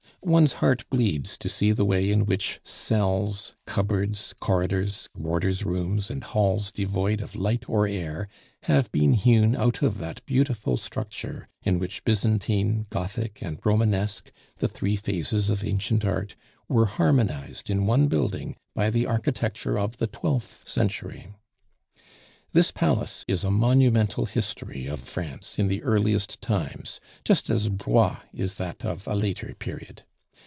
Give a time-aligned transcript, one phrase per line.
[0.23, 6.23] One's heart bleeds to see the way in which cells, cupboards, corridors, warders' rooms, and
[6.23, 8.27] halls devoid of light or air,
[8.65, 14.67] have been hewn out of that beautiful structure in which Byzantine, Gothic, and Romanesque the
[14.67, 16.35] three phases of ancient art
[16.69, 21.33] were harmonized in one building by the architecture of the twelfth century.
[22.53, 28.17] This palace is a monumental history of France in the earliest times, just as Blois
[28.31, 30.03] is that of a later period.